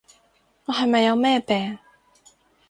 [0.65, 1.77] 我係咪有咩病？